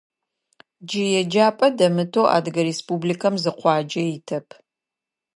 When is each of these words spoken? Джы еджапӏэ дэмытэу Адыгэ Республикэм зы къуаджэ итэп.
Джы 0.85 1.03
еджапӏэ 1.21 1.67
дэмытэу 1.77 2.31
Адыгэ 2.35 2.61
Республикэм 2.69 3.35
зы 3.43 3.51
къуаджэ 3.59 4.03
итэп. 4.15 4.47